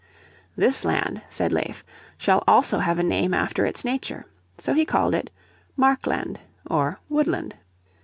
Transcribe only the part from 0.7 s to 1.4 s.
land,"